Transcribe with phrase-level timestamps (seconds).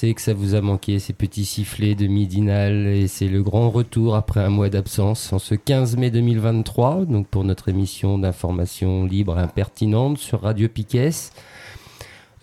[0.00, 3.68] Sait que ça vous a manqué ces petits sifflets de midinal et c'est le grand
[3.68, 9.04] retour après un mois d'absence en ce 15 mai 2023, donc pour notre émission d'information
[9.04, 11.10] libre et impertinente sur Radio Piquet.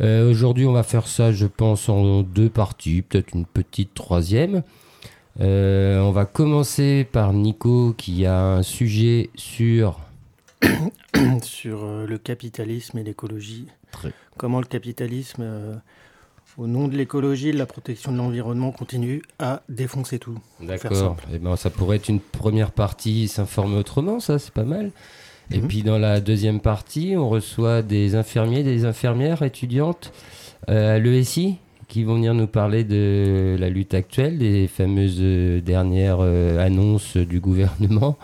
[0.02, 4.62] Euh, aujourd'hui, on va faire ça, je pense, en deux parties, peut-être une petite troisième.
[5.42, 10.00] Euh, on va commencer par Nico qui a un sujet sur
[11.42, 13.66] sur euh, le capitalisme et l'écologie.
[14.38, 15.82] Comment le capitalisme
[16.58, 20.40] au nom de l'écologie et de la protection de l'environnement, continue à défoncer tout.
[20.60, 21.16] D'accord.
[21.34, 24.92] Eh ben, ça pourrait être une première partie, s'informer autrement, ça, c'est pas mal.
[25.52, 25.68] Et mhm.
[25.68, 30.12] puis dans la deuxième partie, on reçoit des infirmiers, des infirmières étudiantes
[30.70, 35.62] euh, à l'ESI qui vont venir nous parler de la lutte actuelle, des fameuses euh,
[35.62, 38.18] dernières euh, annonces du gouvernement.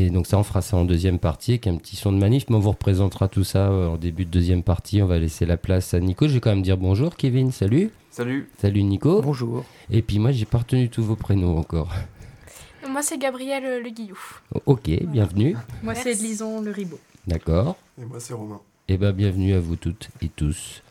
[0.00, 2.44] Et donc ça, on fera ça en deuxième partie avec un petit son de manif,
[2.48, 5.02] mais on vous représentera tout ça euh, en début de deuxième partie.
[5.02, 6.28] On va laisser la place à Nico.
[6.28, 7.50] Je vais quand même dire bonjour, Kevin.
[7.50, 7.90] Salut.
[8.12, 8.48] Salut.
[8.58, 9.20] Salut Nico.
[9.22, 9.64] Bonjour.
[9.90, 11.92] Et puis moi, j'ai pas retenu tous vos prénoms encore.
[12.88, 14.18] Moi, c'est Gabriel euh, Le Guillou.
[14.64, 15.56] Ok, bienvenue.
[15.82, 17.00] Moi, c'est Lison Le Ribot.
[17.26, 17.76] D'accord.
[18.00, 18.60] Et moi, c'est Romain.
[18.88, 20.82] Et eh bien, bienvenue à vous toutes et tous.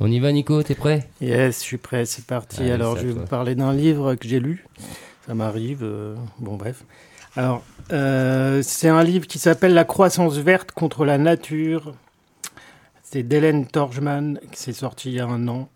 [0.00, 1.08] On y va, Nico T'es prêt?
[1.20, 2.06] Yes, je suis prêt.
[2.06, 2.62] C'est parti.
[2.62, 4.64] Alors, je vais vous parler d'un livre que j'ai lu.
[5.26, 5.80] Ça m'arrive.
[5.82, 6.84] Euh, bon, bref.
[7.36, 11.94] Alors, euh, c'est un livre qui s'appelle La croissance verte contre la nature.
[13.02, 15.68] C'est d'Hélène Torgman, qui s'est sorti il y a un an.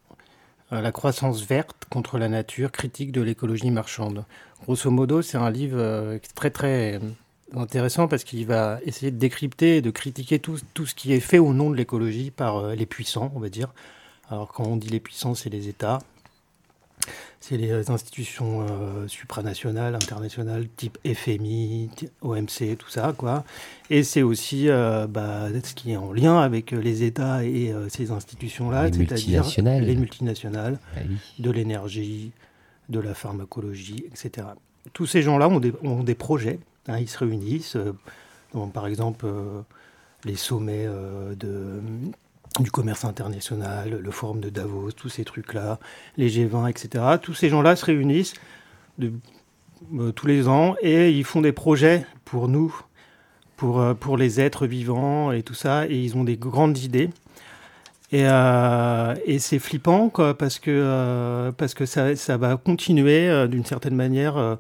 [0.73, 4.25] Euh, la croissance verte contre la nature, critique de l'écologie marchande.
[4.63, 6.99] Grosso modo, c'est un livre euh, très très
[7.55, 11.21] intéressant parce qu'il va essayer de décrypter et de critiquer tout, tout ce qui est
[11.21, 13.75] fait au nom de l'écologie par les puissants, on va dire.
[14.31, 15.99] Alors quand on dit les puissants, c'est les États,
[17.41, 21.91] c'est les institutions euh, supranationales, internationales, type FMI,
[22.21, 23.45] OMC, tout ça, quoi.
[23.89, 27.89] Et c'est aussi euh, bah, ce qui est en lien avec les États et euh,
[27.89, 29.45] ces institutions-là, c'est-à-dire
[29.81, 31.01] les multinationales, ah
[31.39, 32.33] de l'énergie,
[32.91, 34.49] de la pharmacologie, etc.
[34.93, 37.79] Tous ces gens-là ont des, ont des projets, hein, ils se réunissent,
[38.75, 39.27] par exemple
[40.25, 40.87] les sommets
[41.37, 41.81] de
[42.61, 45.79] du commerce international, le forum de Davos, tous ces trucs-là,
[46.17, 47.05] les G20, etc.
[47.21, 48.35] Tous ces gens-là se réunissent
[49.03, 52.75] euh, tous les ans et ils font des projets pour nous,
[53.57, 57.11] pour, euh, pour les êtres vivants et tout ça, et ils ont des grandes idées.
[58.13, 63.65] Et, euh, et c'est flippant, quoi, parce que, parce que ça, ça va continuer d'une
[63.65, 64.59] certaine manière,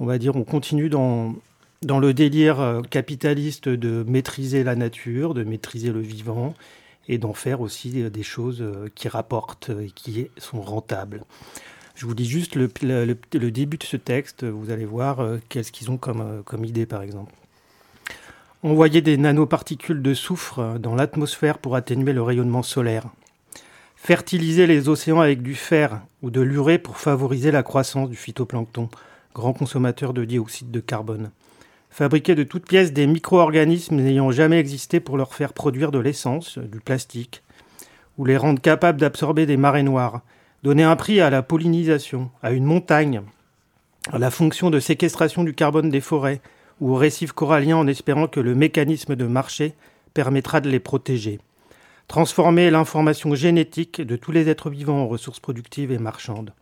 [0.00, 1.34] on va dire, on continue dans,
[1.82, 6.54] dans le délire capitaliste de maîtriser la nature, de maîtriser le vivant,
[7.08, 11.24] et d'en faire aussi euh, des choses euh, qui rapportent et qui sont rentables.
[11.94, 12.68] Je vous dis juste le,
[13.50, 17.02] début de ce texte, vous allez voir euh, qu'est-ce qu'ils ont comme, comme idée par
[17.02, 17.32] exemple.
[18.62, 23.06] Envoyer des nanoparticules de soufre dans l'atmosphère pour atténuer le rayonnement solaire.
[23.96, 28.88] Fertiliser les océans avec du fer ou de l'urée pour favoriser la croissance du phytoplancton,
[29.34, 31.30] grand consommateur de dioxyde de carbone
[31.98, 36.56] fabriquer de toutes pièces des micro-organismes n'ayant jamais existé pour leur faire produire de l'essence,
[36.56, 37.42] du plastique,
[38.18, 40.20] ou les rendre capables d'absorber des marées noires,
[40.62, 43.22] donner un prix à la pollinisation, à une montagne,
[44.12, 46.40] à la fonction de séquestration du carbone des forêts,
[46.80, 49.74] ou aux récifs coralliens en espérant que le mécanisme de marché
[50.14, 51.40] permettra de les protéger.
[52.06, 56.52] Transformer l'information génétique de tous les êtres vivants en ressources productives et marchandes.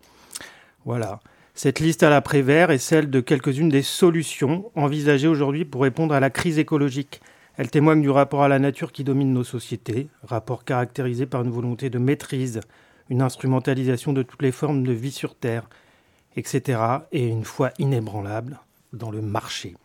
[0.86, 1.20] Voilà.
[1.56, 6.20] Cette liste à l'après-vert est celle de quelques-unes des solutions envisagées aujourd'hui pour répondre à
[6.20, 7.23] la crise écologique.
[7.56, 11.50] Elle témoigne du rapport à la nature qui domine nos sociétés, rapport caractérisé par une
[11.50, 12.61] volonté de maîtrise,
[13.08, 15.67] une instrumentalisation de toutes les formes de vie sur Terre,
[16.37, 16.79] etc.
[17.11, 18.61] et une foi inébranlable
[18.93, 19.76] dans le marché.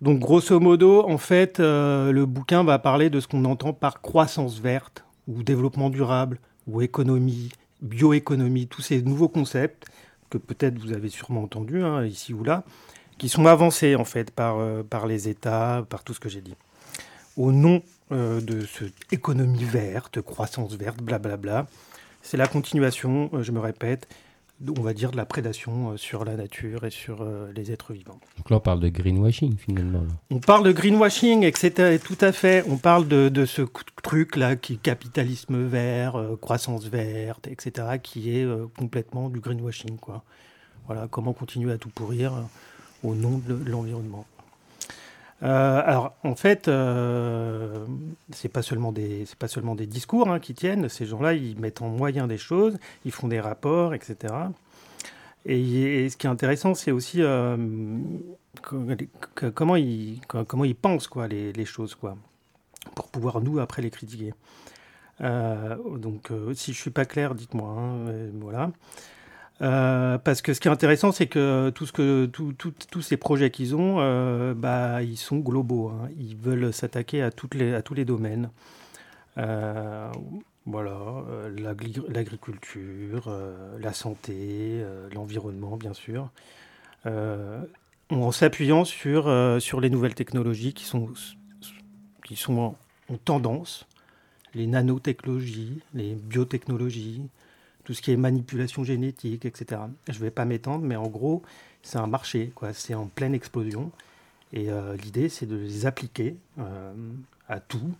[0.00, 4.00] Donc grosso modo, en fait, euh, le bouquin va parler de ce qu'on entend par
[4.00, 6.38] croissance verte, ou développement durable,
[6.68, 7.50] ou économie,
[7.82, 9.86] bioéconomie, tous ces nouveaux concepts
[10.34, 12.64] que peut-être vous avez sûrement entendu hein, ici ou là,
[13.18, 16.40] qui sont avancés en fait par, euh, par les États, par tout ce que j'ai
[16.40, 16.56] dit.
[17.36, 21.66] Au nom euh, de cette économie verte, croissance verte, blablabla,
[22.22, 24.08] c'est la continuation, euh, je me répète,
[24.66, 27.92] on va dire, de la prédation euh, sur la nature et sur euh, les êtres
[27.92, 28.20] vivants.
[28.36, 30.04] Donc là, on parle de greenwashing finalement.
[30.30, 31.98] On parle de greenwashing, etc.
[32.02, 32.64] Tout à fait.
[32.68, 33.62] On parle de, ce
[34.02, 38.46] truc-là, qui capitalisme vert, euh, croissance verte, etc., qui est
[38.78, 39.96] complètement du greenwashing.
[39.98, 40.22] Quoi.
[40.86, 42.32] Voilà, comment continuer à tout pourrir
[43.02, 44.26] au nom de l'environnement.
[45.42, 47.84] Alors, en fait, euh,
[48.32, 50.88] c'est pas seulement des, c'est pas seulement des discours hein, qui tiennent.
[50.88, 54.32] Ces gens-là, ils mettent en moyen des choses, ils font des rapports, etc.
[55.46, 57.56] Et, ce qui est intéressant, c'est aussi euh,
[58.62, 62.16] comment, ils, comment ils pensent quoi, les, les, choses, quoi,
[62.94, 64.32] pour pouvoir nous après les critiquer.
[65.20, 67.68] Euh, donc, si je suis pas clair, dites-moi.
[67.68, 68.70] Hein, voilà.
[69.62, 73.50] Euh, parce que ce qui est intéressant, c'est que, tout ce que tous ces projets
[73.50, 75.88] qu'ils ont, euh, bah, ils sont globaux.
[75.88, 76.08] Hein.
[76.18, 78.50] Ils veulent s'attaquer à, à tous les domaines.
[79.38, 80.10] Euh,
[80.66, 81.24] voilà,
[82.08, 83.30] l'agriculture,
[83.78, 84.82] la santé,
[85.14, 86.30] l'environnement, bien sûr.
[87.06, 89.30] en s'appuyant sur,
[89.60, 91.10] sur les nouvelles technologies qui sont,
[92.24, 92.76] qui sont
[93.10, 93.86] en tendance,
[94.54, 97.28] les nanotechnologies, les biotechnologies,
[97.84, 99.82] tout ce qui est manipulation génétique, etc.
[100.08, 101.42] Je ne vais pas m'étendre, mais en gros,
[101.82, 102.72] c'est un marché, quoi.
[102.72, 103.92] C'est en pleine explosion.
[104.52, 106.92] Et euh, l'idée, c'est de les appliquer euh,
[107.48, 107.92] à tout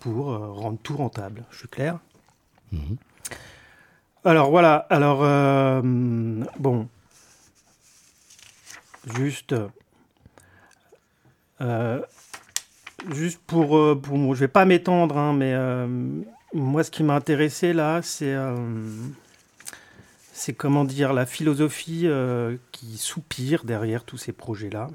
[0.00, 1.44] pour euh, rendre tout rentable.
[1.50, 1.98] Je suis clair?
[2.72, 2.96] Mhm.
[4.26, 5.18] Alors voilà, alors
[6.58, 6.88] bon,
[9.14, 9.54] juste,
[13.12, 15.54] juste pour, pour, je vais pas m'étendre, hein, mais
[16.54, 18.54] moi, ce qui m'a intéressé là, c'est euh,
[20.32, 24.88] c'est comment dire la philosophie euh, qui soupire derrière tous ces projets-là.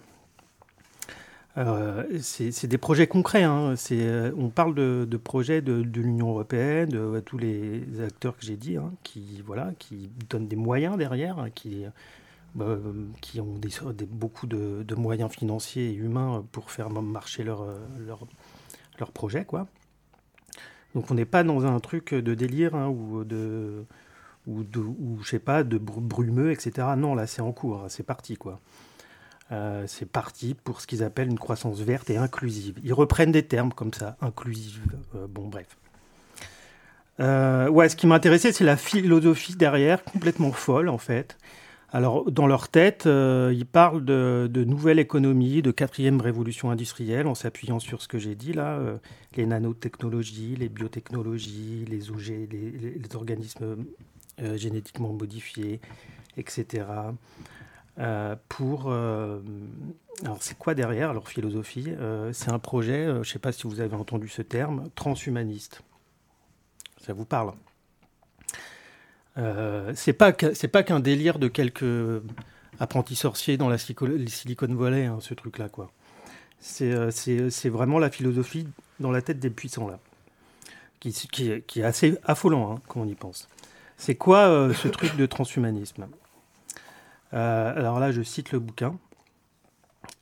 [1.57, 3.43] Euh, c'est des projets concrets.
[3.43, 3.75] Hein.
[4.37, 8.93] on parle de, projets de, l'Union européenne, de, tous les acteurs que j'ai dit, hein,
[9.03, 11.85] qui voilà, qui donnent des moyens derrière, hein, qui
[12.55, 13.59] ont
[14.09, 17.65] beaucoup de, moyens financiers et humains pour faire marcher leur,
[18.07, 18.19] leur,
[18.99, 19.67] leur projet, quoi.
[20.95, 23.85] Donc on n'est pas dans un truc de délire hein, ou de
[24.47, 26.87] ou, de, ou je sais pas de brumeux etc.
[26.97, 28.59] Non là c'est en cours, c'est parti quoi.
[29.51, 32.75] Euh, c'est parti pour ce qu'ils appellent une croissance verte et inclusive.
[32.83, 34.79] Ils reprennent des termes comme ça, inclusive.
[35.15, 35.77] Euh, bon bref.
[37.19, 41.37] Euh, ouais, ce qui m'intéressait, c'est la philosophie derrière, complètement folle en fait.
[41.91, 47.33] Alors, dans leur tête, euh, ils parlent de, nouvelles économies, de quatrième révolution industrielle, en
[47.33, 48.97] s'appuyant sur ce que j'ai dit là, euh,
[49.35, 53.85] les nanotechnologies, les biotechnologies, les OG, les, organismes
[54.39, 55.79] euh, génétiquement modifiés,
[56.37, 56.85] etc.
[58.47, 58.91] pour.
[58.91, 61.89] alors, c'est quoi derrière leur philosophie
[62.33, 65.81] C'est un projet, je ne sais pas si vous avez entendu ce terme, transhumaniste.
[67.01, 67.53] Ça vous parle?
[69.37, 72.21] Euh, c'est pas c'est pas qu'un délire de quelques
[72.79, 75.91] apprentis sorciers dans la Silicon Valley, hein, ce truc-là, quoi.
[76.81, 78.67] Euh, c'est vraiment la philosophie
[78.99, 79.99] dans la tête des puissants, là,
[80.99, 83.47] qui, qui, qui est assez affolant hein, quand on y pense.
[83.97, 86.07] C'est quoi euh, ce truc de transhumanisme?
[87.31, 88.97] Alors là, je cite le bouquin.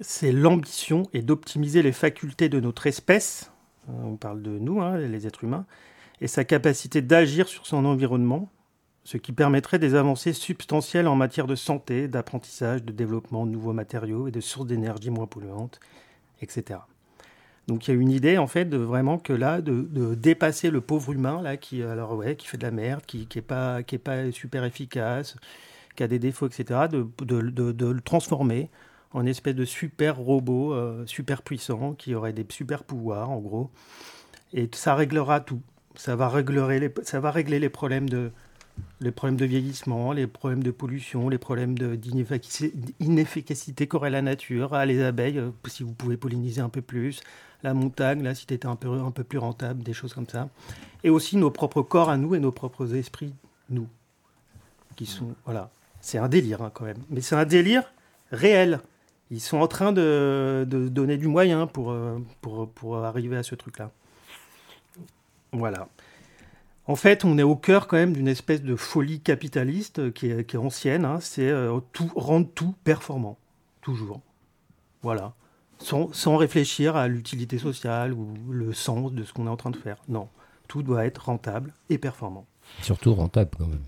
[0.01, 3.51] C'est l'ambition et d'optimiser les facultés de notre espèce,
[3.87, 5.65] on parle de nous, hein, les êtres humains,
[6.19, 8.49] et sa capacité d'agir sur son environnement
[9.07, 13.71] ce qui permettrait des avancées substantielles en matière de santé, d'apprentissage, de développement de nouveaux
[13.71, 15.79] matériaux et de sources d'énergie moins polluantes,
[16.41, 16.81] etc.
[17.69, 20.81] Donc il y a une idée en fait de vraiment que là de, dépasser le
[20.81, 23.81] pauvre humain là qui alors ouais qui fait de la merde, qui qui est pas
[23.81, 25.37] qui est pas super efficace,
[25.95, 26.89] qui a des défauts etc.
[26.91, 28.69] De, de le transformer
[29.13, 33.71] en espèce de super robot euh, super puissant qui aurait des super pouvoirs en gros
[34.51, 35.61] et ça réglera tout.
[35.95, 38.31] Ça va régler les, ça va régler les problèmes de
[38.99, 44.85] les problèmes de vieillissement, les problèmes de pollution, les problèmes d'inefficacité qu'aurait la nature, ah,
[44.85, 47.21] les abeilles, euh, si vous pouvez polliniser un peu plus,
[47.63, 50.49] la montagne, la cité était un peu, un peu plus rentable, des choses comme ça.
[51.03, 53.33] Et aussi nos propres corps à nous et nos propres esprits,
[53.69, 53.87] nous,
[54.95, 55.35] qui sont...
[55.45, 55.69] Voilà.
[56.01, 57.01] C'est un délire hein, quand même.
[57.09, 57.83] Mais c'est un délire
[58.31, 58.79] réel.
[59.29, 63.43] Ils sont en train de, de donner du moyen pour, euh, pour, pour arriver à
[63.43, 63.91] ce truc-là.
[65.51, 65.89] Voilà.
[66.87, 70.55] En fait, on est au cœur quand même d'une espèce de folie capitaliste qui est,
[70.55, 71.03] ancienne.
[71.03, 71.19] Hein.
[71.19, 73.37] c'est euh, tout, rendre tout performant,
[73.81, 74.21] toujours.
[75.01, 75.33] Voilà.
[75.79, 79.77] Sans, réfléchir à l'utilité sociale ou le sens de ce qu'on est en train de
[79.77, 79.97] faire.
[80.07, 80.29] Non,
[80.67, 82.47] tout doit être rentable et performant.
[82.81, 83.83] Surtout rentable quand même.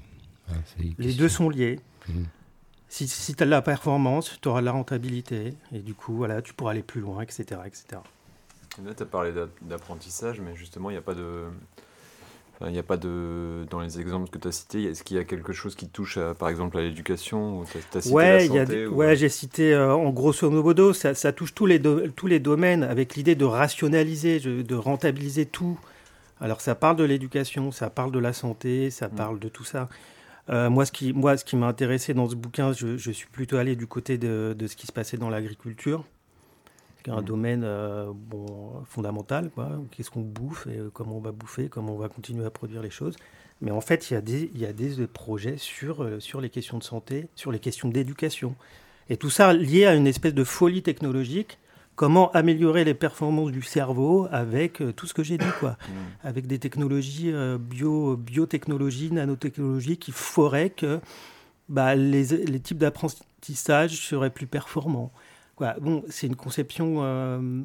[0.97, 1.79] Les deux sont liés.
[2.07, 2.23] Mmh.
[2.89, 5.53] Si, tu as de la performance, tu auras de la rentabilité.
[5.71, 7.61] Et du coup, voilà, tu pourras aller plus loin, etc.
[7.65, 8.01] etc.
[8.83, 11.45] là, tu as parlé d'apprentissage, mais justement, il n'y a pas de
[12.65, 13.65] Il n'y a pas de.
[13.69, 16.19] Dans les exemples que tu as cités, est-ce qu'il y a quelque chose qui touche,
[16.37, 17.63] par exemple, à l'éducation
[18.11, 22.39] Ouais, ouais j'ai cité euh, en grosso modo, ça, ça touche tous les, tous les
[22.39, 25.79] domaines avec l'idée de rationaliser, de rentabiliser tout.
[26.41, 29.15] Alors, ça parle de l'éducation, ça parle de la santé, ça mm.
[29.15, 29.87] parle de tout ça.
[30.49, 33.27] Euh, moi, ce qui, moi, ce qui m'a intéressé dans ce bouquin, je, je, suis
[33.27, 36.03] plutôt allé du côté de, de ce qui se passait dans l'agriculture
[37.07, 37.25] un mmh.
[37.25, 39.51] domaine euh, bon, fondamental.
[39.91, 42.81] Qu'est-ce qu'on bouffe et euh, comment on va bouffer, comment on va continuer à produire
[42.81, 43.15] les choses.
[43.61, 46.41] Mais en fait, il y a des, il y a des projets sur, euh, sur
[46.41, 48.55] les questions de santé, sur les questions d'éducation.
[49.09, 51.57] Et tout ça lié à une espèce de folie technologique.
[51.95, 55.77] Comment améliorer les performances du cerveau avec tout ce que j'ai dit, quoi.
[55.89, 56.27] Mmh.
[56.27, 61.01] Avec des technologies bio, biotechnologies, nanotechnologies qui feraient que
[61.67, 65.11] bah, les, les types d'apprentissage seraient plus performants.
[65.81, 67.61] Bon, c'est une conception euh,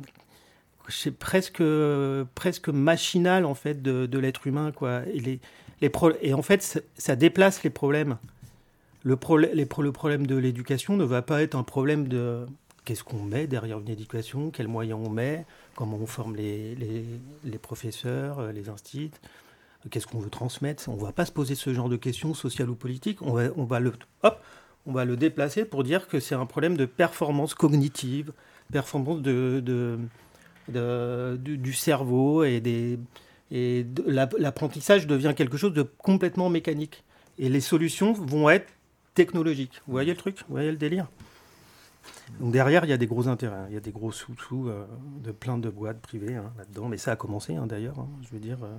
[1.18, 1.62] presque,
[2.34, 4.72] presque machinale en fait de, l'être humain.
[4.72, 5.02] Quoi.
[5.12, 5.40] Et, les,
[5.80, 8.18] et en fait, ça, déplace les problèmes.
[9.02, 9.18] Le,
[9.52, 12.46] les le problème de l'éducation ne va pas être un problème de
[12.84, 17.04] qu'est-ce qu'on met derrière une éducation, quels moyens on met, comment on forme les, les,
[17.44, 19.10] les professeurs, euh, les instituts,
[19.90, 20.88] qu'est-ce qu'on veut transmettre.
[20.88, 23.22] On ne va pas se poser ce genre de questions sociales ou politiques.
[23.22, 24.40] On va, on va le, hop,
[24.86, 28.32] on va le déplacer pour dire que c'est un problème de performance cognitive,
[28.72, 29.98] performance du
[31.72, 32.98] cerveau et,
[33.50, 37.04] l'apprentissage devient quelque chose de complètement mécanique.
[37.38, 38.72] Et les solutions vont être
[39.14, 39.80] technologiques.
[39.86, 40.38] Vous voyez le truc?
[40.48, 41.08] Vous voyez le délire?
[42.40, 43.66] Donc derrière, il y a des gros intérêts.
[43.68, 44.86] Il y a des gros sous-sous euh,
[45.22, 46.88] de plein de boîtes privées hein, là-dedans.
[46.88, 47.98] Mais ça a commencé hein, d'ailleurs.
[47.98, 48.76] Hein, je veux dire, euh,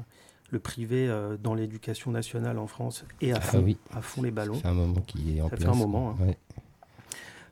[0.52, 4.56] le privé euh, dans l'éducation nationale en France à ah fond, à fond les ballons.
[4.56, 6.16] Ça fait un moment qui est en ça Fait un moment.
[6.22, 6.34] Hein.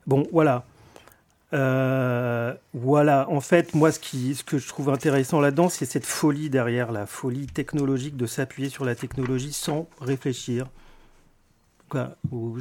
[0.06, 0.64] Bon, voilà.
[1.52, 6.06] Euh, voilà, en fait, moi, ce, qui, ce que je trouve intéressant là-dedans, c'est cette
[6.06, 10.66] folie derrière, la folie technologique de s'appuyer sur la technologie sans réfléchir
[11.88, 12.56] quoi, aux,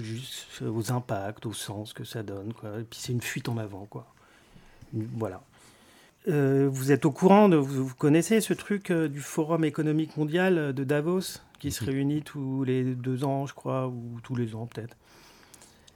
[0.61, 2.53] aux impacts, au sens que ça donne.
[2.53, 2.81] Quoi.
[2.81, 3.85] Et puis c'est une fuite en avant.
[3.85, 4.05] Quoi.
[4.93, 5.41] Voilà.
[6.29, 10.57] Euh, vous êtes au courant, de, vous, connaissez ce truc euh, du Forum économique mondial
[10.57, 14.55] euh, de Davos, qui se réunit tous les deux ans, je crois, ou tous les
[14.55, 14.95] ans peut-être.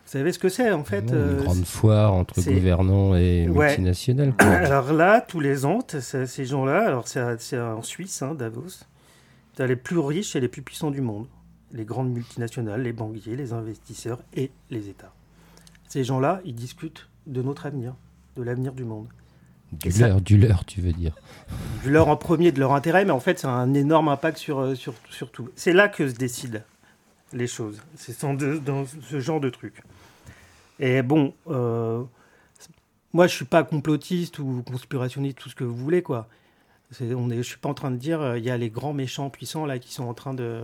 [0.05, 4.33] Vous savez ce que c'est en fait Une grande foire entre gouvernants et multinationales.
[4.39, 8.85] Alors là, tous les ans, ces gens-là, alors c'est en Suisse, hein, Davos,
[9.55, 11.27] tu as les plus riches et les plus puissants du monde.
[11.73, 15.13] Les grandes multinationales, les banquiers, les investisseurs et les États.
[15.89, 17.93] Ces gens-là, ils discutent de notre avenir,
[18.37, 19.07] de l'avenir du monde.
[19.73, 21.13] Du leur, du leur, tu veux dire.
[21.83, 24.37] Du leur en premier, de leur intérêt, mais en fait, ça a un énorme impact
[24.37, 25.49] sur, euh, sur, sur tout.
[25.55, 26.59] C'est là que se décident
[27.33, 27.81] les choses.
[27.95, 28.23] C'est
[28.63, 29.83] dans ce genre de truc.
[30.79, 32.03] Et bon, euh,
[33.13, 36.27] moi, je suis pas complotiste ou conspirationniste, tout ce que vous voulez, quoi.
[37.01, 38.93] On est, je suis pas en train de dire, euh, il y a les grands
[38.93, 40.61] méchants puissants là qui sont en train de,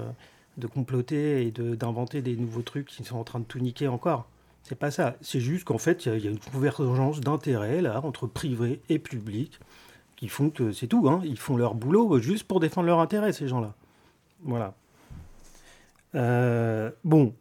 [0.57, 4.29] de comploter et d'inventer des nouveaux trucs qui sont en train de tout niquer encore.
[4.63, 5.15] C'est pas ça.
[5.21, 9.59] C'est juste qu'en fait, il y, a une convergence d'intérêts là entre privé et public
[10.15, 11.09] qui font que c'est tout.
[11.09, 11.21] Hein.
[11.25, 13.73] Ils font leur boulot juste pour défendre leurs intérêts, ces gens-là.
[14.41, 14.73] Voilà.
[16.15, 17.33] Euh, bon,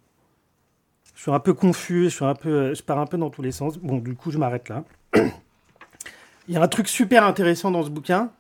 [1.14, 3.42] je suis un peu confus, je suis un peu, je pars un peu dans tous
[3.42, 3.78] les sens.
[3.78, 4.84] Bon, du coup, je m'arrête là.
[5.14, 8.32] il y a un truc super intéressant dans ce bouquin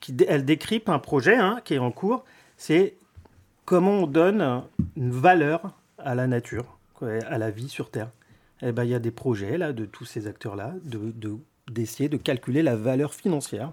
[0.00, 2.24] qui elle décrypte un projet hein, qui est en cours.
[2.56, 2.94] C'est
[3.66, 4.62] comment on donne
[4.96, 8.08] une valeur à la nature, à la vie sur Terre
[8.62, 11.38] eh ben, il y a des projets là, de tous ces acteurs-là d'essayer de,
[11.70, 13.72] d'essayer de, calculer la valeur financière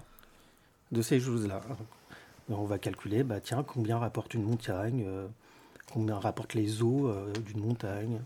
[0.92, 1.60] de ces choses-là.
[2.50, 5.26] On va calculer, bah, tiens, combien rapporte une montagne, euh,
[5.92, 8.20] combien rapportent les eaux euh, d'une montagne,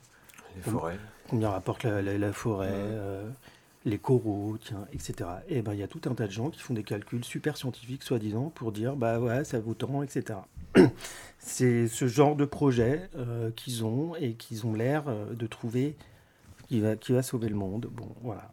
[0.54, 0.98] les forêts.
[1.28, 3.28] combien rapporte la, forêt, euh,
[3.84, 5.28] les coraux, tiens, etc.
[5.48, 7.56] Et ben il y a tout un tas de gens qui font des calculs super
[7.56, 10.38] scientifiques, soi-disant, pour dire, bah ouais, ça vaut tant, etc.
[11.38, 13.10] C'est ce genre de projet
[13.56, 15.96] qu'ils ont et qu'ils ont l'air de trouver
[16.98, 17.88] qui va, sauver le monde.
[17.92, 18.50] Bon, voilà.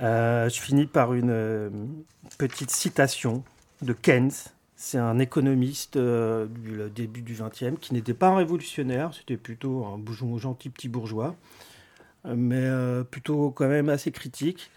[0.00, 1.70] Euh, je finis par une euh,
[2.38, 3.44] petite citation
[3.82, 4.32] de Keynes.
[4.76, 9.84] C'est un économiste euh, du début du XXe qui n'était pas un révolutionnaire, c'était plutôt
[9.84, 11.36] un gentil petit bourgeois,
[12.24, 12.66] mais
[13.10, 14.70] plutôt quand même assez critique.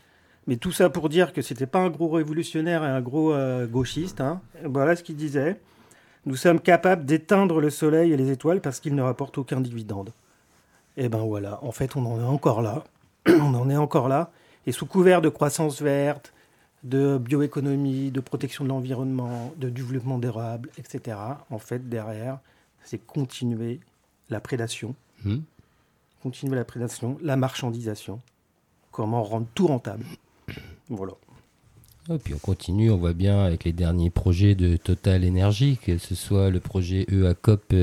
[0.45, 3.33] Mais tout ça pour dire que c'était pas un gros révolutionnaire et un gros
[3.67, 4.19] gauchiste.
[4.19, 4.41] Hein.
[4.65, 5.61] Voilà ce qu'il disait.
[6.25, 10.11] Nous sommes capables d'éteindre le soleil et les étoiles parce qu'ils ne rapportent aucun dividende.
[10.95, 12.83] Et eh ben voilà, en fait, on en est encore là.
[13.27, 14.31] on en est encore là.
[14.67, 16.33] Et sous couvert de croissance verte,
[16.83, 21.17] de bioéconomie, de protection de l'environnement, de développement durable, etc.,
[21.49, 22.39] en fait, derrière,
[22.83, 23.79] c'est continuer
[24.29, 24.95] la prédation.
[25.23, 25.39] Hmm.
[26.21, 28.21] Continuer la prédation, la marchandisation.
[28.91, 30.05] Comment rendre tout rentable.
[30.89, 31.13] Voilà.
[32.09, 35.97] Et puis on continue, on voit bien avec les derniers projets de Total Energy, que
[35.97, 37.73] ce soit le projet EACOP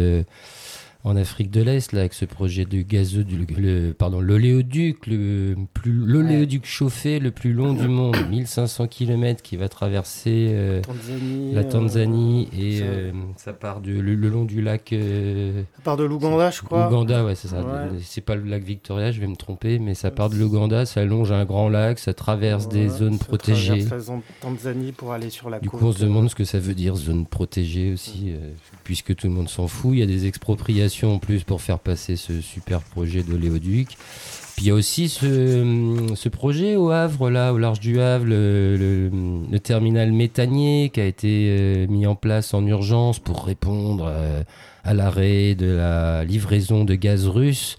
[1.02, 3.24] en Afrique de l'Est, là, avec ce projet de gazeux,
[3.56, 9.56] le, pardon, l'oléoduc, le plus, l'oléoduc chauffé le plus long du monde, 1500 km qui
[9.56, 10.82] va traverser euh,
[11.54, 14.92] la Tanzanie et euh, ça part de, le, long du lac.
[14.92, 16.84] Euh, ça part de l'Ouganda, je crois.
[16.90, 17.64] L'Ouganda, ouais, c'est ça.
[18.02, 21.02] C'est pas le lac Victoria, je vais me tromper, mais ça part de l'Ouganda, ça
[21.06, 23.86] longe un grand lac, ça traverse des zones ça protégées.
[24.42, 26.94] Tanzanie pour aller sur la Du coup, on se demande ce que ça veut dire,
[26.94, 28.34] zone protégée aussi,
[28.84, 29.92] puisque tout le monde s'en fout.
[29.94, 33.96] Il y a des expropriations en plus pour faire passer ce super projet d'oléoduc.
[34.56, 39.10] Puis il y a aussi ce, projet au Havre, là, au large du Havre, le,
[39.62, 44.42] terminal méthanier qui a été euh, mis en place en urgence pour répondre euh,
[44.84, 47.78] à l'arrêt de la livraison de gaz russe.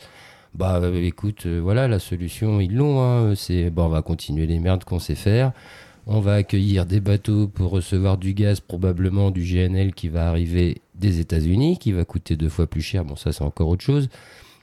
[0.56, 3.02] Bah euh, écoute, voilà, la solution, ils l'ont.
[3.02, 3.36] Hein.
[3.36, 5.52] c'est bon, on va continuer les merdes qu'on sait faire.
[6.08, 10.82] On va accueillir des bateaux pour recevoir du gaz, probablement du GNL qui va arriver
[11.02, 13.04] des États-Unis, qui va coûter deux fois plus cher.
[13.04, 14.08] Bon, ça, c'est encore autre chose.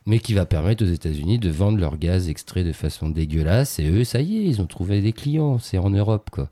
[0.06, 3.78] Mais qui va permettre aux États-Unis de vendre leur gaz extrait de façon dégueulasse.
[3.78, 5.58] Et eux, ça y est, ils ont trouvé des clients.
[5.58, 6.48] C'est en Europe, quoi.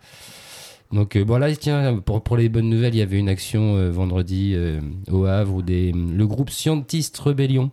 [0.93, 4.81] Donc euh, tiens, pour, les bonnes nouvelles, il y avait une action euh, vendredi euh,
[5.11, 7.71] au Havre où des, le groupe Scientist Rebellion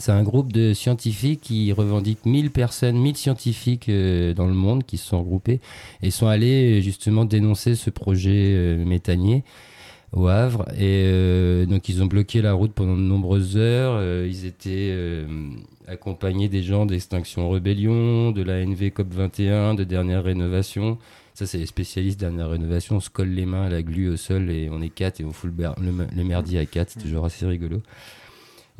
[0.00, 4.84] c'est un groupe de scientifiques qui revendique 1000 personnes, 1000 scientifiques euh, dans le monde
[4.84, 5.60] qui se sont regroupés
[6.02, 9.42] et sont allés justement dénoncer ce projet méthanier
[10.12, 10.66] au Havre.
[10.78, 14.02] Et donc ils ont bloqué la route pendant de nombreuses heures.
[14.24, 15.24] ils étaient
[15.86, 20.98] accompagnés des gens d'Extinction Rebellion, de la NV COP21, de Dernière Rénovation.
[21.34, 22.96] Ça, c'est les spécialistes Dernière Rénovation.
[22.96, 25.24] On se colle les mains à la glu au sol et on est quatre et
[25.24, 26.90] on fout le, le à quatre.
[26.90, 27.80] C'est toujours assez rigolo.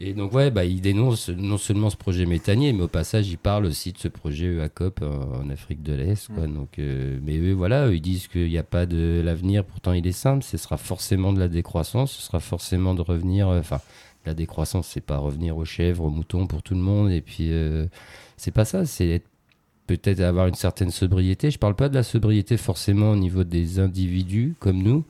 [0.01, 3.37] Et donc, ouais, bah, il dénonce non seulement ce projet méthanier, mais au passage, il
[3.37, 6.29] parle aussi de ce projet EACOP en, Afrique de l'Est.
[6.33, 6.47] Quoi.
[6.47, 6.55] Mm.
[6.55, 10.07] Donc, euh, mais eux, voilà, ils disent qu'il n'y a pas de l'avenir, pourtant il
[10.07, 13.49] est simple, ce sera forcément de la décroissance, ce sera forcément de revenir.
[13.49, 13.81] Euh, enfin,
[14.25, 17.49] la décroissance, c'est pas revenir aux chèvres, aux moutons pour tout le monde, et puis
[17.51, 17.87] euh,
[18.37, 19.23] c'est pas ça, c'est
[19.89, 21.51] peut-être avoir une certaine sobriété.
[21.51, 25.05] Je parle pas de la sobriété forcément au niveau des individus comme nous,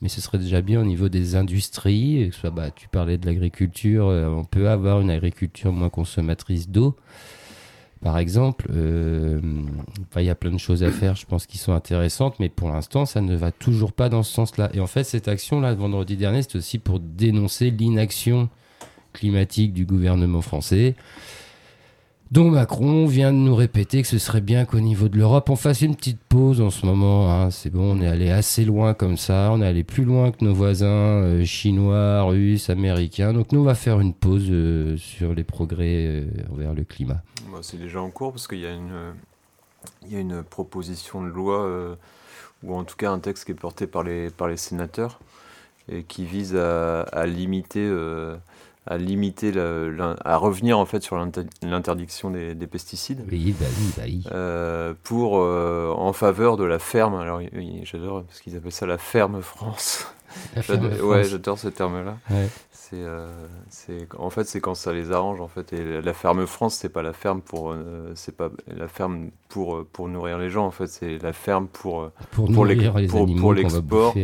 [0.00, 2.30] mais ce serait déjà bien au niveau des industries.
[2.32, 6.96] Soit, bah, tu parlais de l'agriculture, euh, on peut avoir une agriculture moins consommatrice d'eau,
[8.02, 8.66] par exemple.
[8.74, 9.40] Euh,
[10.16, 12.70] il y a plein de choses à faire, je pense, qui sont intéressantes, mais pour
[12.70, 14.70] l'instant, ça ne va toujours pas dans ce sens-là.
[14.72, 18.48] Et en fait, cette action-là, vendredi dernier, c'est aussi pour dénoncer l'inaction
[19.12, 20.94] climatique du gouvernement français.
[22.30, 25.56] Donc Macron vient de nous répéter que ce serait bien qu'au niveau de l'Europe, on
[25.56, 27.32] fasse une petite pause en ce moment.
[27.32, 27.50] Hein.
[27.50, 29.50] C'est bon, on est allé assez loin comme ça.
[29.52, 33.32] On est allé plus loin que nos voisins euh, chinois, russes, américains.
[33.32, 37.20] Donc nous, on va faire une pause euh, sur les progrès euh, envers le climat.
[37.52, 39.12] Bah, c'est déjà en cours parce qu'il y, a une,
[40.12, 41.98] une proposition de loi,
[42.62, 45.18] ou en tout cas un texte qui est porté par les, par les sénateurs,
[45.88, 47.90] et qui vise à limiter
[48.86, 49.52] à limiter,
[50.24, 51.16] à revenir en fait sur
[51.62, 53.24] l'interdiction des, pesticides.
[53.30, 54.24] Oui, bah oui, bah oui.
[54.32, 57.14] Euh, pour, euh, en faveur de la ferme.
[57.14, 57.40] Alors,
[57.82, 60.06] j'adore parce qu'ils appellent ça la ferme France.
[61.02, 62.18] Ouais, j'adore ce terme-là.
[62.30, 62.48] Ouais.
[62.92, 63.28] Euh,
[63.68, 65.72] c'est, en fait, c'est quand ça les arrange, en fait.
[65.72, 69.76] Et la ferme France, c'est pas la ferme pour, euh, c'est pas la ferme pour
[69.76, 70.88] euh, pour nourrir les gens, en fait.
[70.88, 74.14] C'est la ferme pour pour, pour nourrir les pour, pour l'export,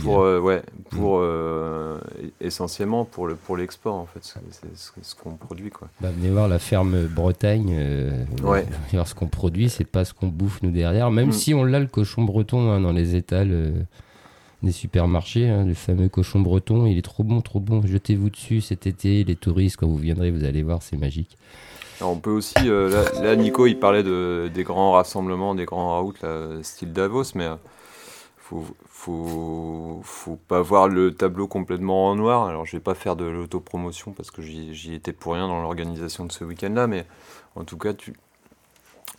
[0.00, 2.00] pour ouais, pour mm.
[2.40, 4.20] essentiellement pour le pour l'export, en fait.
[4.22, 5.88] C'est, ce qu'on produit, quoi.
[6.00, 8.26] Bah, venez voir la ferme Bretagne.
[8.42, 8.66] ouais.
[8.92, 11.10] ce qu'on produit, c'est pas ce qu'on bouffe nous derrière.
[11.10, 11.32] Même mm.
[11.32, 13.86] si on l'a le cochon breton hein, dans les étals
[14.64, 16.86] des supermarchés, hein, le fameux cochon breton.
[16.86, 17.82] Il est trop bon, trop bon.
[17.86, 21.36] Jetez-vous dessus cet été, les touristes, quand vous viendrez, vous allez voir, c'est magique.
[22.00, 26.24] on peut aussi, euh, là, Nico, il parlait de, des grands rassemblements, des grands routes,
[26.62, 27.56] style Davos, mais euh,
[28.36, 32.46] faut, faut, faut pas voir le tableau complètement en noir.
[32.46, 36.26] Alors, je vais pas faire de l'autopromotion parce que j'y étais pour rien dans l'organisation
[36.26, 37.06] de ce week-end-là, mais
[37.54, 38.14] en tout cas, tu,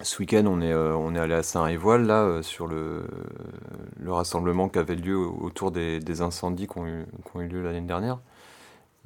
[0.02, 3.06] ce week-end, on est, euh, on est allé à Saint-Rivoil, là, euh, sur le,
[3.98, 8.20] le rassemblement qui avait lieu autour des, incendies qui ont eu, eu lieu l'année dernière,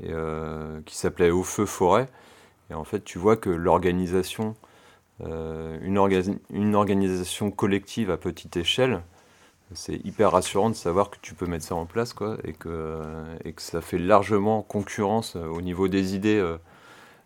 [0.01, 2.07] et, euh, qui s'appelait Au Feu Forêt.
[2.71, 4.55] Et en fait, tu vois que l'organisation,
[5.21, 5.99] une,
[6.49, 9.01] une, organisation collective à petite échelle,
[9.73, 13.01] c'est hyper rassurant de savoir que tu peux mettre ça en place, quoi, et que,
[13.43, 16.57] et que ça fait largement concurrence au niveau des idées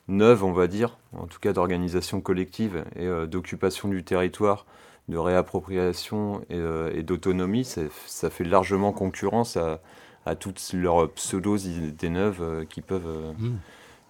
[0.08, 4.66] neuve, on va dire, en tout cas d'organisation collective et euh, d'occupation du territoire,
[5.10, 12.66] de réappropriation et, euh, d'autonomie, ça fait largement concurrence à, toutes leurs pseudo-idées neuves euh,
[12.66, 13.50] qui peuvent, mmh.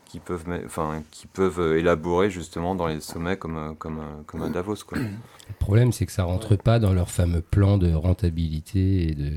[0.06, 4.76] qu'ils peuvent, enfin, qui peuvent élaborer justement dans les sommets comme, comme, comme un Davos.
[4.88, 5.00] Quoi.
[5.00, 9.32] Le problème, c'est que ça rentre pas dans leur fameux plan de rentabilité et de,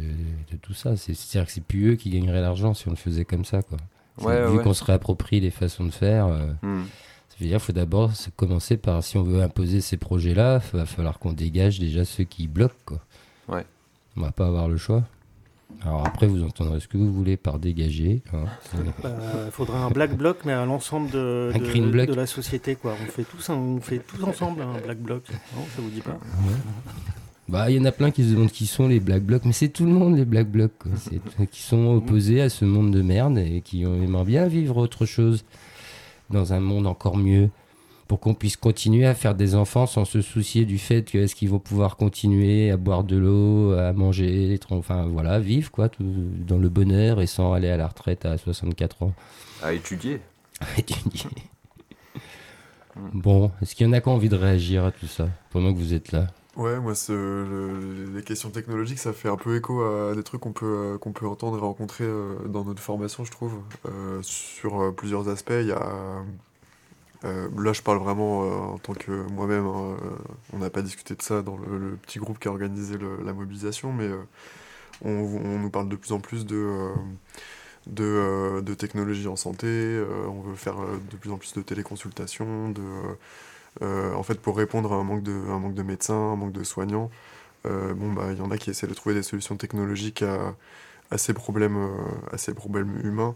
[0.53, 0.97] de tout ça.
[0.97, 3.63] C'est-à-dire que c'est plus eux qui gagneraient l'argent si on le faisait comme ça.
[3.63, 3.79] Quoi.
[4.19, 6.29] Vu qu'on se réapproprie les façons de faire,
[6.63, 6.85] hmm.
[7.29, 10.79] ça veut dire qu'il faut d'abord commencer par, si on veut imposer ces projets-là, il
[10.79, 12.75] va falloir qu'on dégage déjà ceux qui bloquent.
[12.85, 13.01] Quoi.
[13.49, 13.65] Ouais.
[14.17, 15.03] On va pas avoir le choix.
[15.83, 18.23] Alors après, vous entendrez ce que vous voulez par dégager.
[18.33, 18.45] Il hein.
[19.03, 19.11] bah,
[19.51, 22.77] faudrait un black bloc, mais à l'ensemble de, de, la société.
[22.77, 22.95] Quoi.
[23.03, 25.25] On, fait tous, on fait tous ensemble un black bloc.
[25.55, 26.19] Non, ça vous dit pas?
[27.49, 29.53] Bah, il y en a plein qui se demandent qui sont les black blocs, mais
[29.53, 30.73] c'est tout le monde les black blocs,
[31.51, 35.45] qui sont opposés à ce monde de merde et qui aimeraient bien vivre autre chose
[36.29, 37.51] dans un monde encore mieux
[38.09, 41.35] pour qu'on puisse continuer à faire des enfants sans se soucier du fait que est-ce
[41.35, 46.59] qu'ils vont pouvoir continuer à boire de l'eau, à manger, enfin voilà, vivre quoi, dans
[46.59, 49.13] le bonheur et sans aller à la retraite à 64 ans.
[49.63, 50.21] À étudier.
[50.61, 51.29] À étudier.
[53.13, 55.71] bon, est-ce qu'il y en a qui ont envie de réagir à tout ça pendant
[55.75, 56.29] que vous êtes là?
[56.57, 56.95] Ouais, moi,
[58.15, 61.27] les questions technologiques, ça fait un peu écho à des trucs qu'on peut, qu'on peut
[61.27, 63.61] entendre et rencontrer euh, dans notre formation, je trouve.
[63.87, 66.25] Euh, sur euh, plusieurs aspects, il y a
[67.25, 69.67] euh, là, je parle vraiment euh, en tant que moi-même.
[69.67, 70.11] Hein, euh,
[70.53, 73.93] on n'a pas discuté de ça dans le, petit groupe qui a organisé la mobilisation,
[73.93, 74.09] mais
[75.03, 76.93] on, nous parle de plus en plus de,
[77.87, 80.03] de, de technologies en santé.
[80.29, 80.77] on veut faire
[81.11, 82.71] de plus en plus de téléconsultations.
[82.71, 82.83] De,
[83.83, 86.65] en fait, pour répondre à un manque de, un manque de médecins, un manque de
[86.65, 87.11] soignants,
[87.65, 90.55] bon, bah, il y en a qui essaient de trouver des solutions technologiques à,
[91.11, 91.79] à ces, problèmes,
[92.33, 93.35] à ces problèmes humains.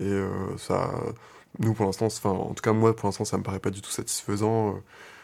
[0.00, 0.20] Et
[0.58, 0.90] ça
[1.58, 3.80] nous, pour l'instant, enfin, en tout cas, moi, pour l'instant, ça me paraît pas du
[3.80, 4.70] tout satisfaisant.
[4.76, 4.78] Euh,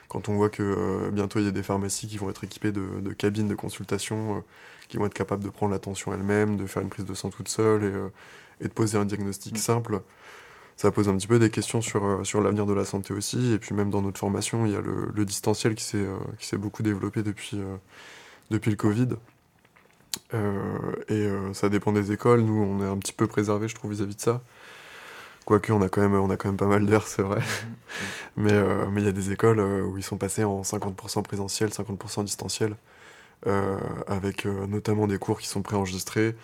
[0.08, 2.72] quand on voit que euh, bientôt il y a des pharmacies qui vont être équipées
[2.72, 4.40] de, cabines de consultation, euh,
[4.88, 7.48] qui vont être capables de prendre l'attention elles-mêmes, de faire une prise de sang toute
[7.48, 9.58] seule et, et de poser un diagnostic mm.
[9.58, 10.00] simple,
[10.80, 13.52] ça pose un petit peu des questions sur, sur l'avenir de la santé aussi.
[13.52, 16.82] Et puis même dans notre formation, il y a le, le distanciel qui s'est beaucoup
[16.82, 17.60] développé depuis,
[18.50, 19.08] depuis le Covid.
[21.08, 22.40] et ça dépend des écoles.
[22.42, 24.42] Nous, on est un petit peu préservés, je trouve, vis à -vis de ça.
[25.44, 27.40] Quoique, on a quand même, on a quand même pas mal d'heures, c'est vrai.
[28.36, 31.22] Mais euh, mais il y a des écoles euh, où ils sont passés en 50%
[31.24, 32.76] présentiel, 50% distanciel,
[33.46, 36.36] euh, avec notamment des cours qui sont préenregistrés,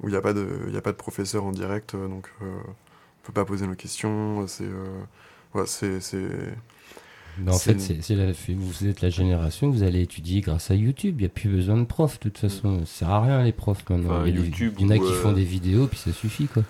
[0.00, 2.30] où il n'y a, pas de, a pas de professeur en direct, donc
[3.22, 4.46] peut pas poser nos questions.
[4.46, 4.68] C'est
[5.54, 6.00] ouais, c'est
[7.46, 11.16] en fait, c'est la, vous êtes la génération vous allez étudier grâce à YouTube.
[11.18, 12.80] Il n'y a plus besoin de profs, de toute façon.
[12.80, 14.24] Ça sert à rien, les profs, maintenant.
[14.24, 16.62] il, y en a qui font euh, des vidéos, puis ça suffit, quoi.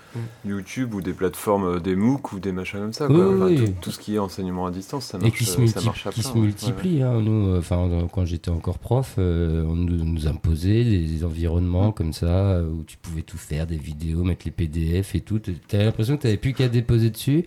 [0.45, 4.15] YouTube ou des plateformes, euh, des MOOC ou des machins comme ça, Tout, ce qui
[4.15, 7.03] est enseignement à distance, ça marche, Et qui se, euh, qui se multiplient.
[7.03, 7.21] Hein.
[7.21, 11.93] Nous, enfin, quand j'étais encore prof, on nous, imposait des environnements mm.
[11.93, 15.39] comme ça, où tu pouvais tout faire, des vidéos, mettre les PDF et tout.
[15.39, 17.45] Tu avais l'impression que tu n'avais plus qu'à déposer dessus.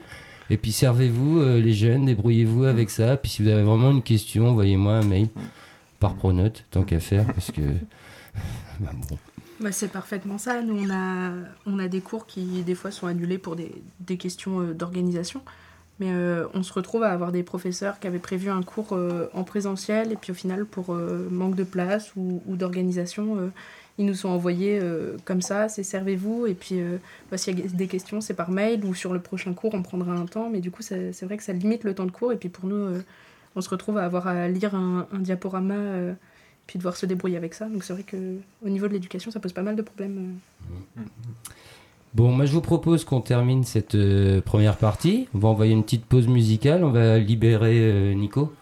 [0.51, 3.17] Et puis servez-vous, euh, les jeunes, débrouillez-vous avec ça.
[3.17, 5.29] Puis si vous avez vraiment une question, envoyez-moi un mail
[5.99, 7.61] par Pronote, tant qu'à faire, parce que.
[8.81, 9.19] bah, bon.
[9.61, 10.63] Bah, c'est parfaitement ça.
[10.63, 11.33] Nous, on a,
[11.65, 15.43] on a des cours qui, des fois, sont annulés pour des, des questions euh, d'organisation.
[15.99, 18.95] Mais euh, on se retrouve à avoir des professeurs qui avaient prévu un cours
[19.33, 23.51] en présentiel, et puis au final, pour manque de place ou, ou d'organisation,
[23.99, 26.99] ils nous sont envoyés euh, comme ça, c'est servez-vous, et puis euh,
[27.31, 29.83] bah, s'il y a des questions, c'est par mail, ou sur le prochain cours, on
[29.83, 32.33] prendra un temps, mais du coup, c'est vrai que ça limite le temps de cours,
[32.33, 33.03] et puis pour nous, euh,
[33.55, 35.75] on se retrouve à avoir à lire un, diaporama,
[36.67, 37.67] puis devoir se débrouiller avec ça.
[37.67, 40.35] Donc c'est vrai qu'au niveau de l'éducation, ça pose pas mal de problèmes.
[42.13, 43.97] Bon, moi je vous propose qu'on termine cette
[44.43, 45.27] première partie.
[45.35, 48.53] On va envoyer une petite pause musicale, on va libérer Nico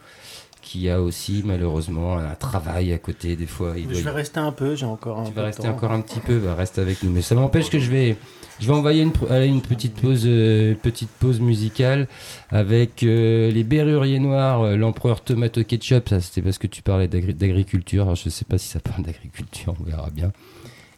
[0.74, 3.74] qui a aussi malheureusement un travail à côté des fois.
[3.76, 6.18] Il je vais rester un peu, j'ai encore un tu vas rester encore un petit
[6.18, 7.12] peu, bah, reste avec nous.
[7.12, 8.16] Mais ça m'empêche que je vais,
[8.58, 12.08] je vais envoyer une, une petite pause, euh, petite pause musicale
[12.50, 16.08] avec euh, les Berruriers Noirs, euh, l'empereur Tomato Ketchup.
[16.08, 18.12] Ça, c'était parce que tu parlais d'agriculture.
[18.16, 20.32] Je sais pas si ça parle d'agriculture, on verra bien.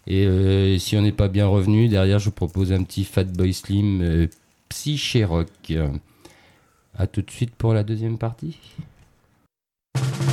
[0.06, 4.28] Et si on n'est pas bien revenu, derrière, je vous propose un petit Fatboy Slim
[4.70, 5.74] Psyché Rock.
[6.98, 8.56] A tout de suite pour la deuxième partie.
[9.96, 10.25] you